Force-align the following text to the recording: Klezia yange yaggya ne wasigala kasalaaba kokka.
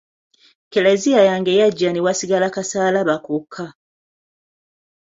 Klezia 0.71 1.21
yange 1.29 1.53
yaggya 1.59 1.89
ne 1.91 2.01
wasigala 2.05 2.47
kasalaaba 2.55 3.15
kokka. 3.25 3.65